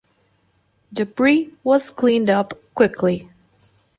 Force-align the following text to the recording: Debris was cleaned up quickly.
Debris 0.91 1.53
was 1.63 1.91
cleaned 1.91 2.27
up 2.27 2.57
quickly. 2.73 3.29